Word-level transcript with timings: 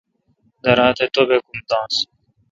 درا 0.63 0.87
تہ 0.97 1.05
توبک 1.13 1.43
ام 1.49 1.59
داںنس 1.69 1.95